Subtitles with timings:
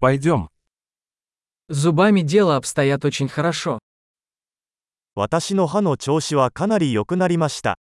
[0.00, 0.48] Пойдем.
[1.68, 3.80] С зубами дело обстоят очень хорошо.
[5.16, 7.76] 私の歯の調子はかなり良くなりました。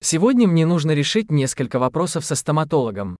[0.00, 3.16] Сегодня мне нужно решить несколько вопросов со стоматологом.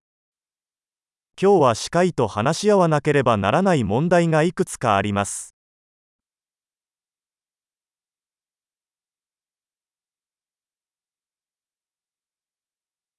[1.40, 5.54] 今日は歯科医と話し合わなければならない問題がいくつかあります。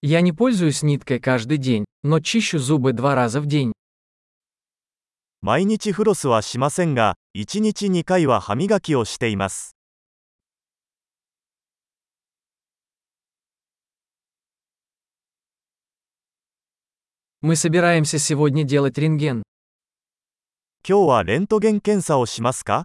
[0.03, 3.73] Я не пользуюсь ниткой каждый день, но чищу зубы два раза в день.
[5.41, 9.77] 毎日フロスはしませんが、1日2回は歯磨きをしています。
[17.43, 19.43] Мы собираемся сегодня делать рентген.
[20.87, 22.85] 今日はレントゲン検査をしますか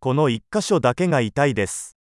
[0.00, 1.96] この1箇所だけが痛いです。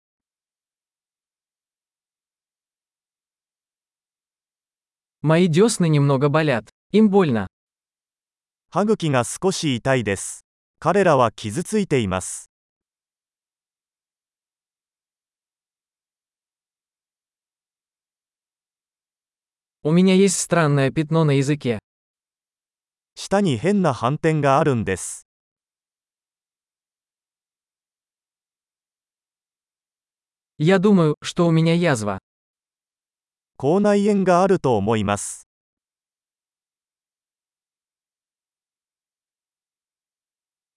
[5.22, 6.70] Мои десны немного болят.
[6.92, 7.46] Им больно.
[8.70, 10.46] 歯茎が少し痛いです。
[10.78, 12.50] 彼らは傷ついています。
[19.82, 21.78] У меня есть странное пятно на языке.
[23.14, 25.23] 舌に変な斑点があるんです。
[30.58, 32.18] Я думаю, что у меня язва.
[33.56, 35.46] 口内炎があると思います。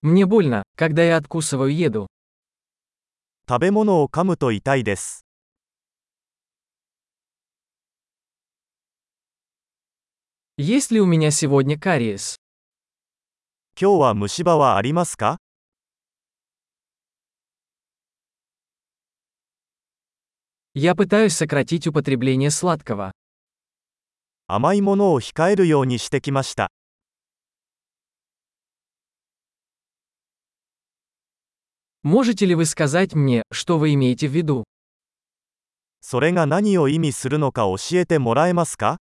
[0.01, 2.07] Мне больно, когда я откусываю еду.
[3.47, 5.25] 食べ物を噛むと痛いです。
[10.57, 12.37] Есть ли у меня сегодня кариес?
[13.79, 15.39] 今日は虫歯はありますか
[20.77, 23.11] Я пытаюсь сократить употребление сладкого.
[24.47, 26.69] 甘いものを控えるようにしてきました。
[32.03, 34.63] Можете ли вы сказать мне, что вы имеете в виду?
[36.01, 38.97] それが何を意味するのか教えてもらえますか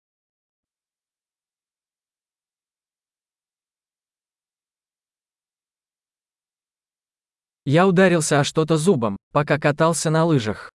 [7.65, 10.71] Я ударился о что-то зубом, пока катался на лыжах.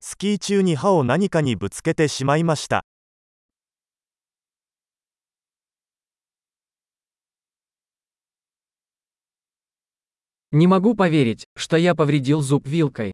[0.00, 2.84] スキー中に歯を何かにぶつけてしまいました。
[10.52, 13.12] Не могу поверить, что я повредил зуб вилкой.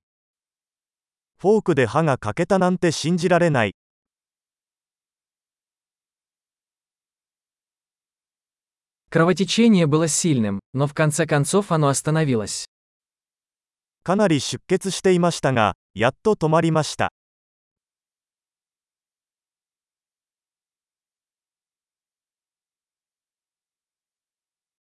[1.39, 3.75] フォークで歯が欠けたなんて信じられない。
[9.11, 12.67] Кровотечение было сильным, но в конце концов оно остановилось.
[14.03, 17.13] かなり出血していましたが、 やっと止まりました。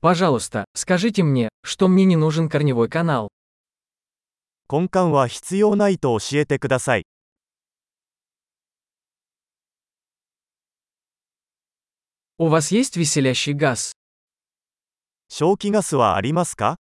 [0.00, 3.28] Пожалуйста, скажите мне, что мне не нужен корневой канал.
[4.70, 7.04] 根幹は必要ないと教えてください。
[12.38, 13.92] У вас есть веселящий газ?
[15.28, 16.76] 消気ガスはありますか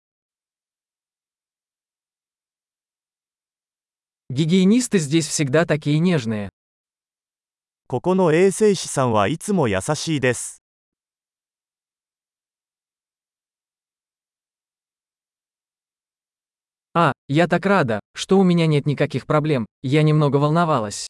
[4.31, 6.49] Гигиенисты здесь всегда такие нежные.
[7.87, 10.61] ここの衛生士さんはいつも優しいです。
[16.93, 19.65] А, я так рада, что у меня нет никаких проблем.
[19.83, 21.07] Я немного волновалась.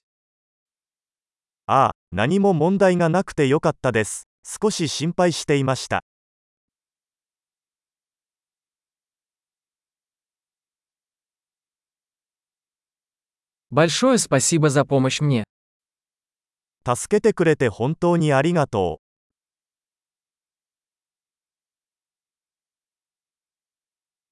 [1.65, 4.27] ああ、何も問題がなくてよかったです。
[4.43, 6.03] 少し心配していました。
[13.71, 15.43] Большое спасибо за помощь мне.
[16.85, 19.00] 助けてくれて本当にありがとう。